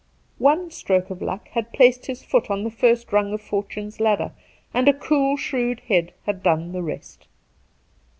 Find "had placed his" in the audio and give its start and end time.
1.49-2.23